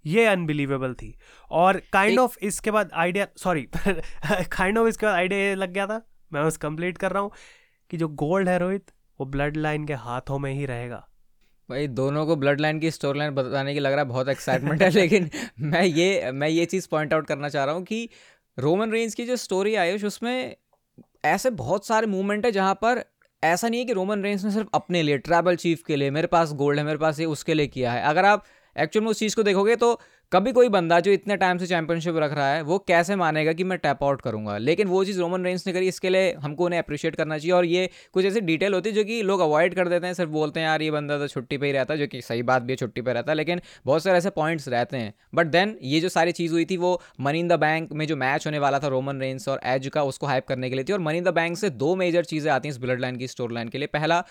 [0.06, 1.16] ये अनबिलीवेबल थी।
[1.52, 5.86] और काइंड ऑफ़ इसके बाद आइडिया सॉरी काइंड ऑफ़ इसके बाद आइडिया ये लग गया
[5.88, 7.32] था मैं बस कंप्लीट कर रहा हूँ
[7.92, 11.08] कि जो गोल्ड है रोहित वो ब्लड लाइन के हाथों में ही रहेगा।
[11.72, 14.82] भाई, दोनों को ब्लड लाइन की स्टोरी लाइन बताने की लग रहा है, बहुत एक्साइटमेंट
[14.82, 15.30] है, लेकिन
[15.60, 18.10] मैं ये मैं ये चीज़ पॉइंट आउट करना चाह रहा हूँ कि
[18.58, 20.56] रोमन रेंज की जो स्टोरी आयुष, उसमें
[21.26, 23.04] ऐसे बहुत सारे मूवमेंट है जहाँ पर
[23.44, 26.28] ऐसा नहीं है कि रोमन रेंज ने सिर्फ़ अपने लिए ट्रैवल चीफ के लिए, मेरे
[26.28, 29.20] पास गोल्ड है, मेरे पास ये, उसके लिए किया है। अगर आप एक्चुअल में उस
[29.20, 30.00] चीज़ को देखोगे तो
[30.32, 33.64] कभी कोई बंदा जो इतने टाइम से चैंपियनशिप रख रहा है, वो कैसे मानेगा कि
[33.64, 34.58] मैं टैप आउट करूँगा?
[34.58, 37.66] लेकिन वो चीज़ रोमन रेंस ने करी, इसके लिए हमको उन्हें अप्रिशिएट करना चाहिए और
[37.66, 40.60] ये कुछ ऐसी डिटेल होती है जो कि लोग अवॉइड कर देते हैं, सिर्फ़ बोलते
[40.60, 42.74] हैं, यार, ये बंदा तो छुट्टी पर ही रहता है, जो कि सही बात भी
[42.74, 46.00] है, छुट्टी पर रहता है, लेकिन बहुत सारे ऐसे पॉइंट्स रहते हैं। बट देन ये
[46.00, 48.80] जो सारी चीज़ हुई थी, वो मनी इन द बैंक में जो मैच होने वाला
[48.80, 51.24] था रोमन रेंस और एज का, उसको हाइप करने के लिए थी और मनी इन
[51.24, 53.78] द बैंक से दो मेजर चीज़ें आती हैं इस ब्लड लाइन की स्टोर लाइन के
[53.78, 54.24] लिए। पहला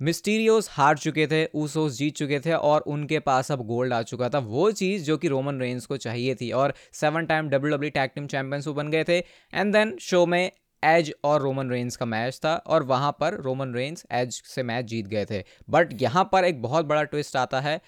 [0.00, 4.28] मिस्टीरियोस हार चुके थे ऊसोस जीत चुके थे और उनके पास अब गोल्ड आ चुका
[4.28, 7.90] था। वो चीज़ जो कि रोमन रेंस को चाहिए थी और seven time W W
[7.90, 10.50] tag team champions वो बन गए थे। एंड देन शो में
[10.82, 14.84] एज और रोमन रेंस का मैच था और वहाँ पर रोमन रेंस एज से मैच
[14.84, 17.80] जीत गए थे। बट यहाँ पर एक बहुत बड़ा ट्विस्ट आता है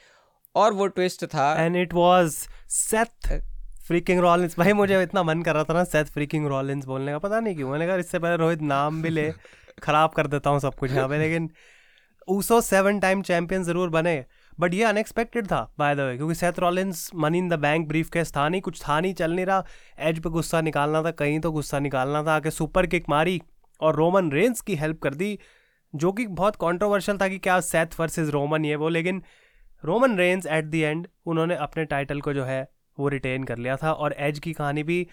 [0.55, 2.37] और वो ट्विस्ट था and it was
[2.71, 3.37] Seth
[3.87, 7.19] freaking Rollins भाई मुझे इतना मन कर रहा था ना सेथ फ्रीकिंग रॉलिंस बोलने का
[7.19, 9.31] पता नहीं क्यों। मैंने कहा इससे पहले रोहित नाम भी ले
[9.83, 11.51] खराब कर देता हूँ सब कुछ यहाँ पे लेकिन
[12.29, 14.25] ऊसो सेवन टाइम चैंपियन ज़रूर बने
[14.61, 18.33] बट ये अनएक्सपेक्टेड था बाय द वे क्योंकि Seth Rollins money in the bank briefcase
[18.37, 19.65] था नहीं, कुछ था नहीं, चल नहीं रहा
[19.99, 23.41] एज पे गुस्सा निकालना था, कहीं तो गुस्सा निकालना था, आके सुपर किक मारी,
[23.81, 25.39] और रोमन रेंस की हेल्प कर दी,
[25.95, 29.23] जो कि बहुत कॉन्ट्रोवर्शियल था कि क्या सेथ वर्सेज रोमन ये वो, लेकिन
[29.85, 32.67] Roman Reigns at the end उन्होंने अपने टाइटल को जो है,
[32.99, 35.07] वो रिटेन कर लिया था, और एज की कहानी भी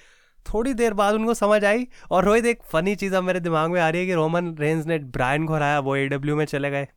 [0.45, 3.81] थोड़ी देर बाद उनको समझ आई, और रोहित, एक फनी चीज़ अब मेरे दिमाग में
[3.81, 6.87] आ रही है कि रोमन रेंज ने ब्रायन को हराया, वो ए में चले गए।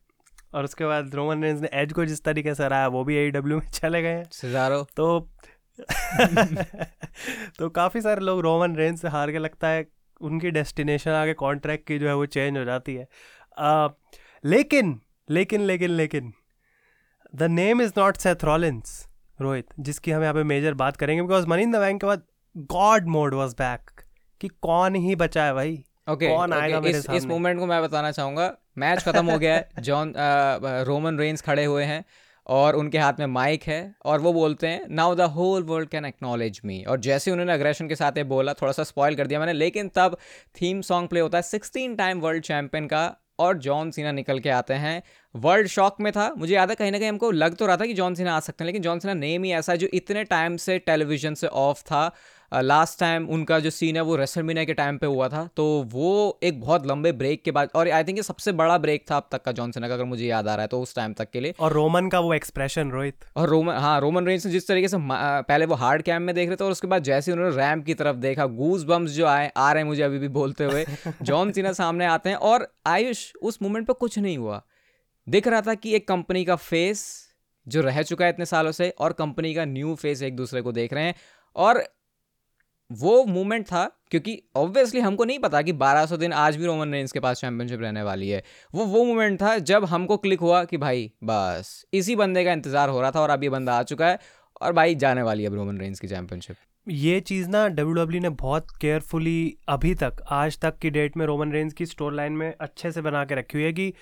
[0.55, 3.33] और उसके बाद रोमन रेंज ने एज को जिस तरीके से हराया वो भी ए
[3.37, 5.29] में चले गए सिजारो। तो
[7.59, 9.87] तो काफ़ी सारे लोग रोमन रेंज से हार के लगता है
[10.21, 13.09] उनकी डेस्टिनेशन आगे कॉन्ट्रैक्ट की जो है वो चेंज हो जाती है।
[13.59, 13.88] आ,
[14.45, 16.33] लेकिन लेकिन लेकिन लेकिन
[17.35, 19.09] the name is not Seth Rollins
[19.41, 22.23] Rohit जिसकी हम यहाँ पे मेजर बात करेंगे because money in the bank के बाद
[22.57, 23.91] गॉड मोड वॉज़ बैक
[24.41, 25.85] कि कौन ही बचा है भाई?
[26.11, 29.38] ओके कौन okay, आएगा मेरे इस इस मोमेंट को मैं बताना चाहूँगा मैच खत्म हो
[29.38, 30.12] गया है। जॉन
[30.87, 32.04] रोमन रेंस खड़े हुए हैं
[32.46, 36.04] और उनके हाथ में माइक है और वो बोलते हैं now the whole world can
[36.04, 39.40] acknowledge me और जैसे उन्होंने अग्रेशन के साथ ये बोला, थोड़ा सा स्पॉइल कर दिया
[39.40, 40.16] मैंने, लेकिन तब
[40.61, 44.50] थीम सॉन्ग प्ले होता है सिक्सटीन टाइम वर्ल्ड चैंपियन का और जॉन सीना निकल के
[44.50, 45.02] आते हैं।
[45.35, 47.87] वर्ल्ड शॉक में था। मुझे याद है कहीं ना कहीं हमको लग तो रहा था
[47.87, 50.24] कि जॉन सीना आ सकते हैं, लेकिन जॉन सीना नेम ही ऐसा है जो इतने
[50.24, 52.11] टाइम से टेलीविज़न से ऑफ़ था।
[52.61, 56.41] लास्ट टाइम उनका जो सीन है वो रेसलमीनिया के टाइम पे हुआ था तो वो
[56.43, 59.29] एक बहुत लंबे ब्रेक के बाद और आई थिंक ये सबसे बड़ा ब्रेक था अब
[59.33, 61.31] तक का जॉन सीना का अगर मुझे याद आ रहा है तो उस टाइम तक
[61.31, 64.69] के लिए। और रोमन का वो एक्सप्रेशन रोहित और रोमन हाँ रोमन रेंज ने जिस
[64.69, 67.38] तरीके से पहले वो हार्ड कैम में देख रहे थे और उसके बाद जैसे ही
[67.38, 70.29] उन्होंने रैम की तरफ़ देखा गूज बम्स जो आए आ रहे हैं मुझे अभी भी
[70.29, 70.87] बोलते हुए
[71.23, 74.62] जॉन सीना सामने आते हैं और आयुष उस मोमेंट पर कुछ नहीं हुआ।
[75.29, 77.29] दिख रहा था कि एक कंपनी का फेस
[77.69, 80.73] जो रह चुका है इतने सालों से और कंपनी का न्यू फेस एक दूसरे को
[80.73, 81.15] देख रहे हैं
[81.57, 81.85] और
[82.90, 87.12] वो मूवमेंट था, क्योंकि ऑब्वियसली हमको नहीं पता कि 1200 दिन आज भी रोमन रेंज
[87.12, 88.42] के पास चैंपियनशिप रहने वाली है।
[88.75, 92.88] वो वो मूवमेंट था जब हमको क्लिक हुआ कि भाई, बस, इसी बंदे का इंतज़ार
[92.88, 94.18] हो रहा था और अब ये बंदा आ चुका है
[94.62, 98.29] और भाई, जाने वाली है अब रोमन रेंज की चैंपियनशिप ये चीज़ ना डब्ल्यू ने
[98.29, 102.53] बहुत केयरफुली अभी तक, आज तक की डेट में रोमन रेंज की स्टोर लाइन में
[102.61, 103.92] अच्छे से बना के रखी हुई है कि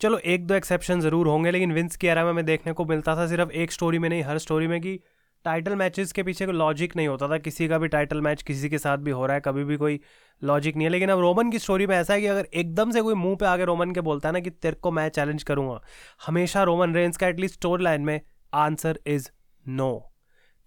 [0.00, 3.26] चलो, एक दो एक्सेप्शन ज़रूर होंगे, लेकिन विंस की एरा में देखने को मिलता था
[3.26, 4.98] सिर्फ़ एक स्टोरी में नहीं, हर स्टोरी में कि
[5.44, 8.68] टाइटल मैचेस के पीछे कोई लॉजिक नहीं होता था। किसी का भी टाइटल मैच किसी
[8.68, 10.00] के साथ भी हो रहा है, कभी भी कोई
[10.42, 13.02] लॉजिक नहीं है। लेकिन अब रोमन की स्टोरी में ऐसा है कि अगर एकदम से
[13.02, 15.80] कोई मुँह पे आगे रोमन के बोलता है ना कि तेरे को मैं चैलेंज करूँगा,
[16.26, 18.20] हमेशा रोमन रेंज का एटलीस्ट स्टोरी लाइन में
[18.54, 19.28] आंसर इज़
[19.66, 20.10] नो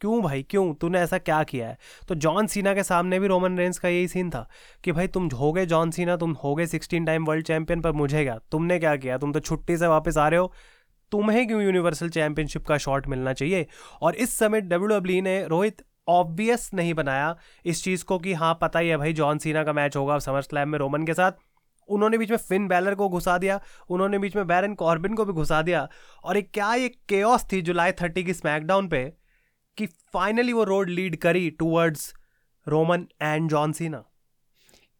[0.02, 0.44] क्यों भाई?
[0.44, 0.74] क्यों?
[0.74, 1.78] तूने ऐसा क्या किया है?
[2.08, 4.48] तो जॉन सीना के सामने भी रोमन रेंज का यही सीन था
[4.84, 7.92] कि भाई तुम हो गए जॉन सीना तुम हो गए सिक्सटीन टाइम वर्ल्ड चैंपियन पर
[7.92, 8.38] मुझे क्या?
[8.52, 9.18] तुमने क्या किया?
[9.18, 10.52] तुम तो छुट्टी से वापस आ रहे हो
[11.12, 13.67] तुम्हें क्यों यूनिवर्सल चैंपियनशिप का शॉट मिलना चाहिए?
[14.02, 18.80] और इस समय डब्ल्यू ने रोहित ऑब्वियस नहीं बनाया। इस चीज़ को कि हाँ पता
[18.80, 21.32] ही है भाई, जॉन सीना का मैच होगा समर स्लैम में रोमन के साथ।
[21.88, 25.34] उन्होंने बीच में फिन बैलर को घुसा दिया। उन्होंने बीच में बैरन कॉर्बिन को भी
[25.34, 25.89] घुसा दिया।
[26.24, 29.13] और एक क्या ये केओस थी जुलाई थर्टी की स्मैकडाउन पे
[29.78, 32.13] कि फाइनली वो रोड लीड करी towards
[32.67, 34.04] Roman and John Cena.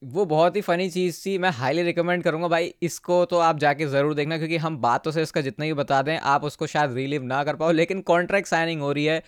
[0.02, 3.86] वो बहुत ही फनी चीज़ थी मैं हाईली रिकमेंड करूँगा भाई। इसको तो आप जाके
[3.88, 7.24] ज़रूर देखना क्योंकि हम बातों से इसका जितना ही बता दें, आप उसको शायद रिलीव
[7.24, 9.22] ना कर पाओ, लेकिन कॉन्ट्रैक्ट साइनिंग हो रही है।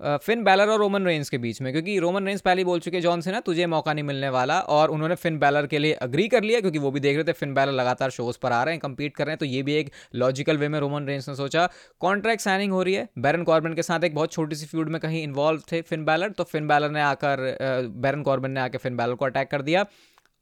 [0.00, 3.20] फिन बैलर और रोमन रेंज के बीच में, क्योंकि रोमन रेंज पहले बोल चुके जॉन
[3.20, 6.42] से ना तुझे मौका नहीं मिलने वाला, और उन्होंने फिन बैलर के लिए अग्री कर
[6.42, 8.80] लिया, क्योंकि वो भी देख रहे थे, फिन बैलर लगातार शोज़ पर आ रहे हैं
[8.80, 11.68] कंपीट कर रहे हैं तो ये भी एक लॉजिकल वे में रोमन रेंज ने सोचा।
[12.00, 15.00] कॉन्ट्रैक्ट साइनिंग हो रही है बैरन कॉर्बन के साथ एक बहुत छोटी सी फ्यूड में
[15.00, 17.46] कहीं इन्वॉल्व थे फिन बैलर तो फिन बैलर ने आकर
[17.96, 19.84] बैरन कॉर्बन ने आकर फिन बैलर को अटैक कर दिया।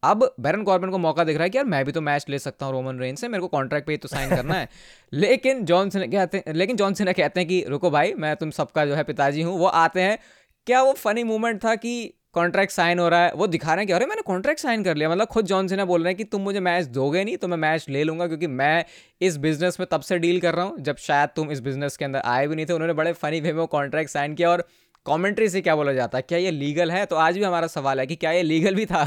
[0.03, 2.39] अब बैरन कॉर्बन को मौका दिख रहा है कि यार मैं भी तो मैच ले
[2.39, 4.69] सकता हूँ रोमन रेंज से मेरे को कॉन्ट्रैक्ट पे तो साइन करना है।
[5.13, 8.51] लेकिन जॉन सिन्हा कहते हैं लेकिन जॉन सिन्हा कहते हैं कि रुको भाई मैं तुम
[8.51, 10.19] सबका जो है पिताजी हूँ। वो आते हैं।
[10.67, 13.33] क्या वो फनी मोमेंट था कि कॉन्ट्रैक्ट साइन हो रहा है?
[13.33, 15.85] वो दिखा रहे हैं कि अरे मैंने कॉन्ट्रैक्ट साइन कर लिया। मतलब खुद जॉन सिन्हा
[15.87, 18.47] बोल रहे हैं कि तुम मुझे मैच दोगे नहीं तो मैं मैच ले लूँगा क्योंकि
[18.47, 18.85] मैं
[19.21, 22.05] इस बिज़नेस में तब से डील कर रहा हूँ जब शायद तुम इस बिज़नेस के
[22.05, 24.67] अंदर आए भी नहीं थे। उन्होंने बड़े फनी वे में कॉन्ट्रैक्ट साइन किया और
[25.07, 26.23] कॉमेंट्री से क्या बोला जाता है?
[26.29, 27.05] क्या ये लीगल है?
[27.07, 29.05] तो आज भी हमारा सवाल है कि क्या ये लीगल भी था?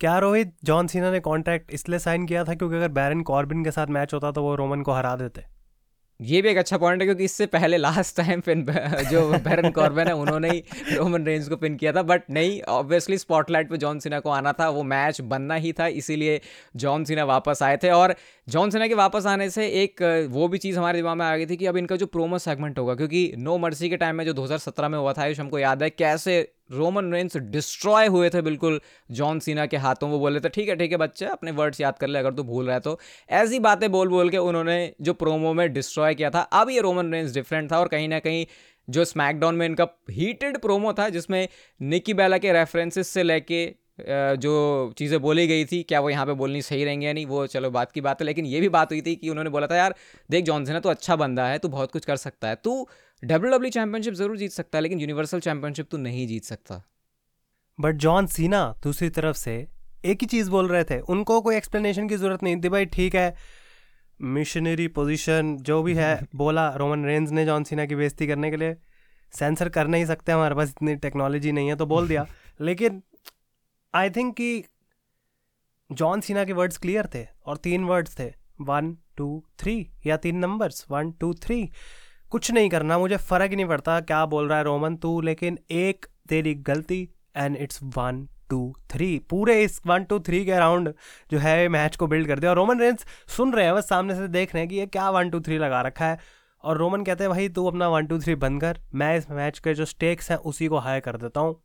[0.00, 3.70] क्या रोहित, जॉन सीना ने कॉन्ट्रैक्ट इसलिए साइन किया था क्योंकि अगर बैरन कॉर्बिन के
[3.70, 5.42] साथ मैच होता तो वो रोमन को हरा देते?
[6.20, 8.64] ये भी एक अच्छा पॉइंट है क्योंकि इससे पहले लास्ट टाइम पिन
[9.10, 13.18] जो बैरन कॉर्बन है, उन्होंने ही रोमन रेंज को पिन किया था। बट नहीं ऑब्वियसली
[13.18, 16.40] स्पॉटलाइट पे जॉन सिन्हा को आना था, वो मैच बनना ही था, इसीलिए
[16.76, 18.14] जॉन सिन्हा वापस आए थे। और
[18.48, 21.46] जॉन सिन्हा के वापस आने से एक, वो भी चीज़ हमारे दिमाग में आ गई
[21.46, 24.32] थी कि अब इनका जो प्रोमो सेगमेंट होगा, क्योंकि नो मर्सी के टाइम में जो
[24.32, 28.80] 2017 में हुआ था, आयुष, हमको याद है, कैसे रोमन रेंस डिस्ट्रॉय हुए थे बिल्कुल
[29.10, 31.98] जॉन सीना के हाथों, वो बोले थे, ठीक है ठीक है बच्चे, अपने वर्ड्स याद
[31.98, 32.98] कर ले अगर तू भूल रहा है तो।
[33.32, 37.12] ऐसी बातें बोल बोल के उन्होंने जो प्रोमो में डिस्ट्रॉय किया था, अब ये रोमन
[37.12, 38.44] रेंस डिफरेंट था और कहीं ना कहीं
[38.88, 41.48] जो स्मैकडाउन में इनका हीटेड प्रोमो था, जिसमें
[41.80, 43.66] निकी बेला के रेफरेंसेस से लेके
[44.36, 47.46] जो चीज़ें बोली गई थी, क्या वो यहाँ पे बोलनी सही रहेंगी या नहीं, वो
[47.46, 49.76] चलो बात की बात है, लेकिन ये भी बात हुई थी कि उन्होंने बोला था,
[49.76, 49.94] यार,
[50.30, 52.88] देख जॉन सीना तो अच्छा बंदा है, तू बहुत कुछ कर सकता है, तू
[53.24, 56.82] डब्ल्यू डब्ल्यू चैंपियनशिप ज़रूर जीत सकता है लेकिन यूनिवर्सल चैंपियनशिप तो नहीं जीत सकता।
[57.78, 59.54] बट जॉन सीना दूसरी तरफ़ से
[60.04, 63.14] एक ही चीज़ बोल रहे थे उनको कोई एक्सप्लेनेशन की ज़रूरत नहीं थी भाई ठीक
[63.14, 63.34] है
[64.20, 68.56] मिशनरी पोजीशन जो भी है बोला रोमन रेंज ने जॉन सीना की बेइज्जती करने के
[68.56, 68.76] लिए।
[69.32, 72.26] सेंसर कर नहीं सकते हमारे पास इतनी टेक्नोलॉजी नहीं है तो बोल दिया।
[72.60, 73.02] लेकिन
[73.94, 74.64] आई थिंक कि
[75.90, 79.26] जॉन सीना के वर्ड्स क्लियर थे और तीन वर्ड्स थे वन टू
[79.58, 81.58] थ्री या तीन नंबर्स वन टू थ्री
[82.34, 85.58] कुछ नहीं करना, मुझे फ़र्क ही नहीं पड़ता क्या बोल रहा है रोमन तू, लेकिन
[85.70, 86.98] एक तेरी गलती
[87.36, 88.58] and it's one two
[88.90, 90.92] three पूरे इस वन टू थ्री के अराउंड
[91.30, 93.04] जो है मैच को बिल्ड कर दिया और रोमन रेंस
[93.36, 95.58] सुन रहे हैं, बस सामने से देख रहे हैं कि ये क्या वन टू थ्री
[95.58, 96.18] लगा रखा है।
[96.64, 99.58] और रोमन कहते हैं, भाई, तू अपना वन टू थ्री बंद कर। मैं इस मैच
[99.58, 101.60] के जो स्टेक्स हैं, उसी को हाई कर देता हूँ।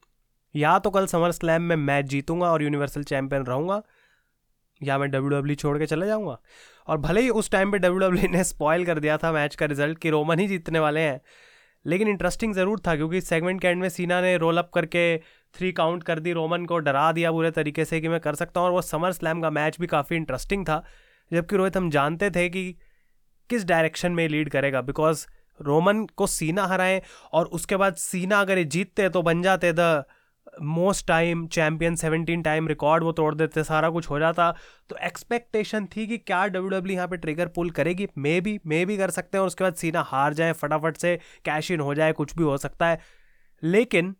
[0.56, 3.82] या तो कल समर स्लैम में मैच जीतूँगा और यूनिवर्सल चैंपियन रहूँगा,
[4.82, 6.38] या मैं डब्ल्यू डब्ल्यू छोड़ के चले जाऊँगा।
[6.90, 9.66] और भले ही उस टाइम पे डब्ल्यू डब्ल्यू ने स्पॉयल कर दिया था मैच का
[9.66, 11.20] रिज़ल्ट कि रोमन ही जीतने वाले हैं,
[11.86, 15.18] लेकिन इंटरेस्टिंग ज़रूर था क्योंकि सेगमेंट के एंड में सीना ने रोल अप करके
[15.56, 18.60] थ्री काउंट कर दी, रोमन को डरा दिया पूरे तरीके से कि मैं कर सकता
[18.60, 20.84] हूँ, और वो समर स्लैम का मैच भी काफ़ी इंटरेस्टिंग था,
[21.32, 22.72] जबकि रोहित हम जानते थे कि
[23.50, 25.26] किस डायरेक्शन में लीड करेगा बिकॉज़
[25.60, 27.02] रोमन को सीना हराएँ
[27.34, 30.04] और उसके बाद सीना अगर ये जीतते तो बन जाते the
[30.62, 34.52] most time champion seventeen time record वो तोड़ देते, सारा कुछ हो जाता।
[34.90, 38.86] तो एक्सपेक्टेशन थी कि क्या डब्ल्यू डब्ल्यू यहाँ पे ट्रिगर पुल करेगी। मे भी मे
[38.86, 41.94] भी कर सकते हैं और उसके बाद सीना हार जाए, फटाफट से कैश इन हो
[41.96, 43.00] जाए, कुछ भी हो सकता है।
[43.64, 44.16] लेकिन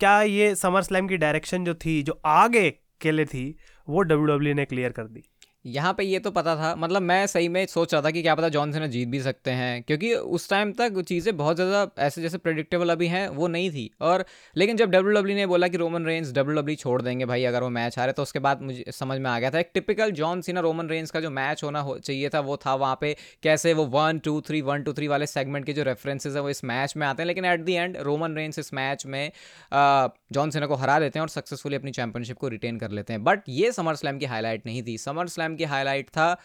[0.00, 2.70] क्या ये समर स्लैम की डायरेक्शन जो थी, जो आगे
[3.00, 3.56] के लिए थी,
[3.88, 5.22] वो डब्ल्यू डब्ल्यू ने क्लियर कर दी।
[5.66, 8.34] यहाँ पे ये तो पता था मतलब मैं सही में सोच रहा था कि क्या
[8.34, 12.22] पता जॉन सीना जीत भी सकते हैं, क्योंकि उस टाइम तक चीज़ें बहुत ज़्यादा ऐसे
[12.22, 14.24] जैसे प्रिडिक्टेबल अभी हैं, वो नहीं थी। और
[14.56, 17.62] लेकिन जब डब्ल्यू डब्ल्यू ने बोला कि रोमन रेंज डब्ल्यू डब्ल्यू छोड़ देंगे भाई, अगर
[17.62, 20.40] वो मैच हारे तो उसके बाद मुझे समझ में आ गया था, एक typical John
[20.40, 23.72] Cena Roman Reigns का जो मैच होना हो, चाहिए था, वो था वहाँ पे कैसे
[23.74, 26.64] वो one two three one two three वाले सेगमेंट के जो रेफरेंसेज है, वो इस
[26.64, 29.30] मैच में आते हैं, लेकिन at the end Roman Reigns इस मैच में
[30.32, 33.24] जॉन सेना को हरा देते हैं और सक्सेसफुली अपनी चैंपियनशिप को रिटेन कर लेते हैं।
[33.24, 36.36] बट ये समर स्लैम की हाईलाइट नहीं थी। समर स्लैम की हाईलाइट था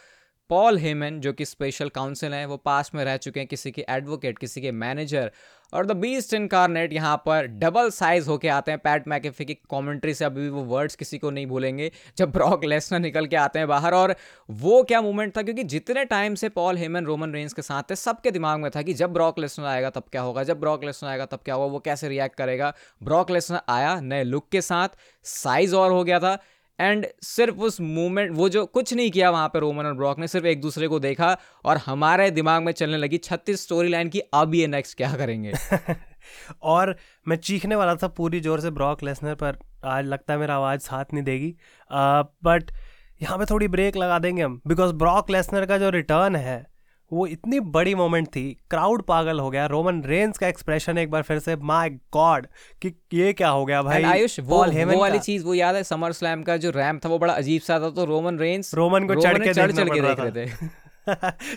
[0.51, 3.85] पॉल हेमन, जो कि स्पेशल काउंसिल हैं, वो पास में रह चुके हैं किसी के
[3.89, 5.31] एडवोकेट किसी के मैनेजर
[5.73, 10.13] और द बीस्ट इनकारनेट यहाँ पर डबल साइज़ होके आते हैं। पैट मैकेफी की कमेंट्री
[10.13, 13.59] से अभी भी वो वर्ड्स किसी को नहीं भूलेंगे, जब ब्रॉक लेसनर निकल के आते
[13.59, 14.15] हैं बाहर और
[14.49, 15.41] वो क्या मूवमेंट था?
[15.41, 18.81] क्योंकि जितने टाइम से पॉल हेमन, रोमन रेंज के साथ थे, सबके दिमाग में था
[18.81, 21.73] कि जब ब्रॉक लेसनर आएगा तब क्या होगा, जब ब्रॉक लेसनर आएगा तब क्या होगा,
[21.73, 24.89] वो कैसे रिएक्ट करेगा। ब्रॉक लेसनर आया नए लुक के साथ
[25.23, 26.37] साइज़ और हो गया था।
[26.81, 30.27] एंड सिर्फ़ उस मूवमेंट वो जो कुछ नहीं किया वहाँ पर रोमन और ब्रॉक ने
[30.27, 34.19] सिर्फ़ एक दूसरे को देखा और हमारे दिमाग में चलने लगी छत्तीस स्टोरी लाइन की
[34.19, 35.53] अब ये नेक्स्ट क्या करेंगे?
[36.61, 36.95] और
[37.27, 40.79] मैं चीखने वाला था पूरी ज़ोर से ब्रॉक लेसनर पर। आज लगता है मेरा आवाज़
[40.79, 41.55] साथ नहीं देगी।
[41.91, 42.77] बट uh,
[43.21, 46.70] यहाँ पे थोड़ी ब्रेक लगा देंगे हम बिकॉज़ ब्रॉक लेसनर का जो रिटर्न है
[47.13, 51.21] वो इतनी बड़ी मोमेंट थी। क्राउड पागल हो गया। रोमन रेंस का एक्सप्रेशन एक बार
[51.21, 52.47] फिर से माय गॉड
[52.81, 54.03] कि ये क्या हो गया भाई?
[54.03, 55.83] आयुष वो, वो वाली चीज़ वो याद है?
[55.83, 59.07] समर स्लैम का जो रैम था वो बड़ा अजीब सा था। तो रोमन रेंस रोमन
[59.07, 60.51] को चढ़ के चढ़ चढ़ के देख रहे थे।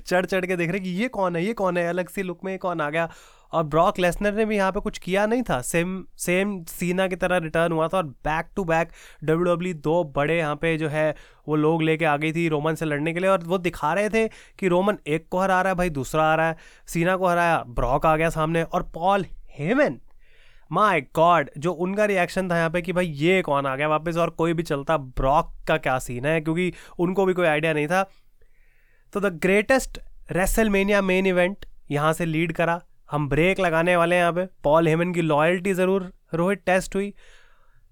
[0.07, 1.45] चढ़ चढ़ के देख रहे कि ये कौन है?
[1.45, 1.89] ये कौन है?
[1.89, 3.11] अलग सी लुक में कौन आ गया?
[3.55, 7.17] और ब्रॉक लेसनर ने भी यहाँ पे कुछ किया नहीं था। सेम सेम सीना की
[7.17, 8.89] तरह रिटर्न हुआ था और back to back
[9.25, 11.15] W W दो बड़े यहाँ पे जो है,
[11.49, 14.09] वो लोग लेके आ गई थी रोमन से लड़ने के लिए और वो दिखा रहे
[14.11, 14.27] थे
[14.59, 16.57] कि रोमन एक को हरा रहा है, भाई दूसरा आ रहा है।
[16.89, 20.01] सीना को हराया, ब्रॉक आ गया सामने और पॉल हेमन
[20.71, 24.17] माय गॉड जो उनका रिएक्शन था यहाँ पे कि भाई ये कौन आ गया वापस
[24.17, 26.41] और कोई भी चलता, ब्रॉक का क्या सीन है?
[26.41, 28.03] क्योंकि उनको भी कोई आइडिया नहीं था।
[29.13, 30.01] तो the greatest
[30.33, 34.89] WrestleMania main event यहाँ से लीड करा। हम ब्रेक लगाने वाले हैं यहाँ पे। पॉल
[34.89, 37.13] हेमन की लॉयल्टी ज़रूर, रोहित टेस्ट हुई।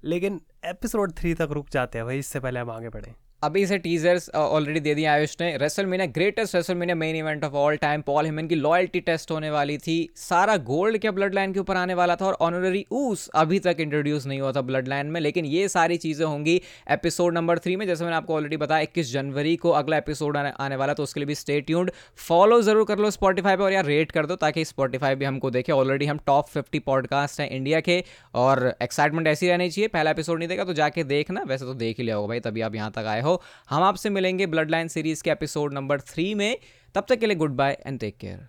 [0.05, 3.77] लेकिन एपिसोड थ्री तक रुक जाते हैं भाई, इससे पहले हम आगे बढ़ें। अभी से
[3.79, 8.25] टीजर्स ऑलरेडी दे दिए आयुष ने। WrestleMania greatest WrestleMania main event of all time Paul
[8.25, 11.95] Heyman की लॉयल्टी टेस्ट होने वाली थी। सारा गोल्ड के ब्लड लाइन के ऊपर आने
[11.95, 15.45] वाला था और ऑनररी ऊस अभी तक इंट्रोड्यूस नहीं हुआ था ब्लड लाइन में लेकिन
[15.47, 19.57] ये सारी चीज़ें होंगी एपिसोड नंबर थ्री में। जैसे मैंने आपको ऑलरेडी बताया इक्कीस जनवरी
[19.57, 22.99] को अगला एपिसोड आने, आने वाला तो उसके लिए भी स्टे ट्यून्ड फॉलो ज़रूर कर
[22.99, 26.19] लो स्पॉटीफाई पर और यार रेट कर दो ताकि स्पॉटीफाई भी हमको देखे। ऑलरेडी हम
[26.27, 28.03] टॉप फिफ्टी पॉडकास्ट हैं इंडिया के
[28.37, 31.99] और एक्साइटमेंट ऐसी रहनी चाहिए। पहला एपिसोड नहीं देखा तो जाके देखना। वैसे तो देख
[31.99, 34.89] ही लिया होगा भाई तभी आप यहाँ तक आए हो हम आपसे मिलेंगे ब्लड लाइन
[34.89, 36.57] सीरीज़ के एपिसोड नंबर थ्री में।
[36.95, 38.49] तब तक के लिए goodbye and take care